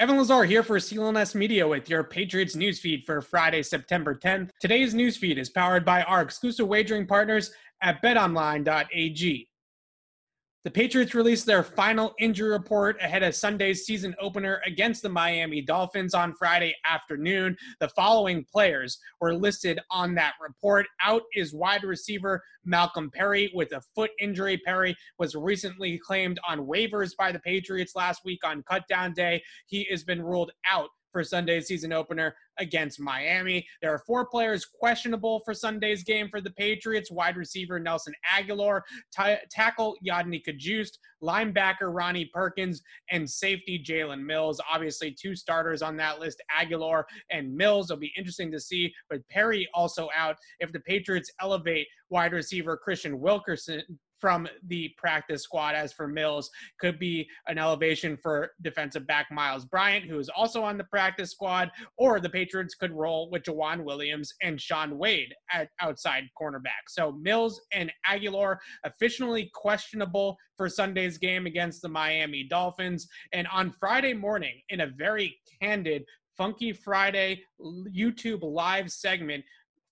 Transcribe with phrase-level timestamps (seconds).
[0.00, 4.48] Evan Lazar here for CLNS Media with your Patriots newsfeed for Friday, September 10th.
[4.58, 9.49] Today's newsfeed is powered by our exclusive wagering partners at betonline.ag.
[10.62, 15.62] The Patriots released their final injury report ahead of Sunday's season opener against the Miami
[15.62, 17.56] Dolphins on Friday afternoon.
[17.78, 20.86] The following players were listed on that report.
[21.02, 24.58] Out is wide receiver Malcolm Perry with a foot injury.
[24.58, 29.42] Perry was recently claimed on waivers by the Patriots last week on cutdown day.
[29.66, 33.66] He has been ruled out for Sunday's season opener against Miami.
[33.82, 38.82] There are four players questionable for Sunday's game for the Patriots wide receiver Nelson Agholor,
[39.16, 44.60] t- tackle Yodny Cajuste, linebacker Ronnie Perkins, and safety Jalen Mills.
[44.72, 47.90] Obviously, two starters on that list Agholor and Mills.
[47.90, 52.78] It'll be interesting to see, but Perry also out if the Patriots elevate wide receiver
[52.86, 53.82] Kristian Wilkerson
[54.20, 55.74] from the practice squad.
[55.74, 60.62] As for Mills, could be an elevation for defensive back Myles Bryant, who is also
[60.62, 65.34] on the practice squad, or the Patriots could roll with Joejuan Williams and Shaun Wade
[65.52, 66.88] at outside cornerback.
[66.88, 73.08] So Mills and Agholor officially questionable for Sunday's game against the Miami Dolphins.
[73.32, 76.04] And on Friday morning, in a very candid
[76.36, 79.44] Funky Friday YouTube live segment,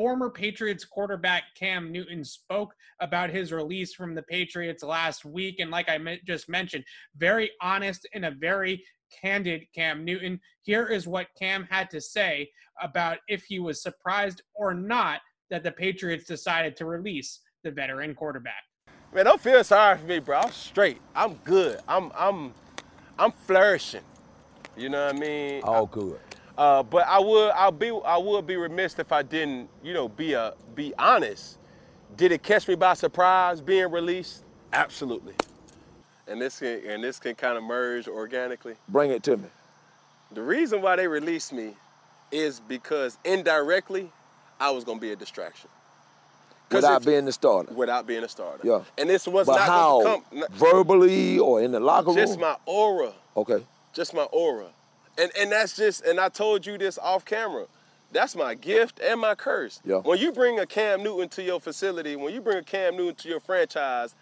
[0.00, 5.56] former Patriots quarterback Cam Newton spoke about his release from the Patriots last week.
[5.60, 6.84] And like I just mentioned,
[7.18, 8.82] very honest and a very
[9.20, 10.40] candid Cam Newton.
[10.62, 12.48] Here is what Cam had to say
[12.80, 15.20] about if he was surprised or not
[15.50, 18.62] that the Patriots decided to release the veteran quarterback.
[19.14, 20.38] Man, don't feel sorry for me, bro.
[20.38, 20.96] I'm straight.
[21.14, 21.78] I'm good.
[21.86, 22.54] I'm I'm
[23.18, 24.04] I'm flourishing.
[24.78, 25.62] You know what I mean?
[25.62, 26.20] All good.
[26.60, 30.10] Uh, but I would I'll be I would be remiss if I didn't you know
[30.10, 31.56] be a be honest.
[32.18, 34.44] Did it catch me by surprise being released?
[34.74, 35.32] Absolutely.
[36.28, 38.74] And this can and this can kind of merge organically.
[38.90, 39.48] Bring it to me.
[40.32, 41.76] The reason why they released me
[42.30, 44.12] is because indirectly
[44.60, 45.70] I was gonna be a distraction.
[46.70, 47.72] Without being the starter.
[47.72, 48.60] Without being a starter.
[48.68, 48.82] Yeah.
[48.98, 50.02] And this was but not how?
[50.02, 52.16] Come, Verbally or in the locker room?
[52.18, 53.12] Just my aura.
[53.34, 53.64] Okay.
[53.94, 54.66] Just my aura.
[55.20, 57.66] And and that's just and I told you this off camera.
[58.12, 59.80] That's my gift and my curse.
[59.84, 59.98] Yeah.
[59.98, 63.14] When you bring a Cam Newton to your facility, when you bring a Cam Newton
[63.16, 64.14] to your franchise,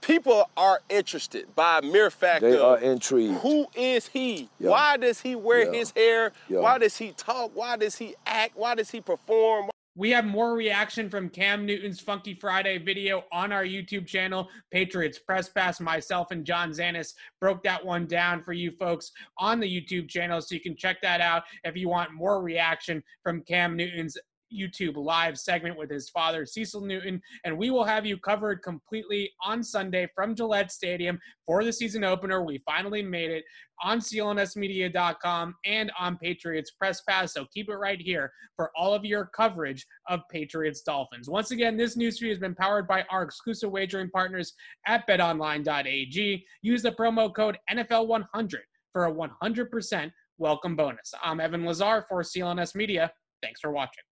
[0.00, 3.38] people are interested by mere fact they of are intrigued.
[3.38, 4.48] who is he?
[4.58, 4.70] Yeah.
[4.70, 5.78] Why does he wear Yeah.
[5.78, 6.32] his hair?
[6.48, 7.52] Why does he talk?
[7.54, 8.56] Why does he act?
[8.56, 9.70] Why does he perform?
[9.96, 15.20] We have more reaction from Cam Newton's Funky Friday video on our YouTube channel, Patriots
[15.20, 15.80] Press Pass.
[15.80, 20.40] Myself and John Zanis broke that one down for you folks on the YouTube channel,
[20.40, 24.16] so you can check that out if you want more reaction from Cam Newton's
[24.54, 27.20] YouTube live segment with his father, Cecil Newton.
[27.44, 32.04] And we will have you covered completely on Sunday from Gillette Stadium for the season
[32.04, 32.44] opener.
[32.44, 33.44] We finally made it
[33.82, 37.34] on clnsmedia.com and on Patriots Press Pass.
[37.34, 41.28] So keep it right here for all of your coverage of Patriots Dolphins.
[41.28, 44.52] Once again, this news feed has been powered by our exclusive wagering partners
[44.86, 46.44] at betonline.ag.
[46.62, 48.54] Use the promo code NFL100
[48.92, 51.12] for a 100% welcome bonus.
[51.22, 53.12] I'm Evan Lazar for CLNS Media.
[53.42, 54.04] Thanks for watching.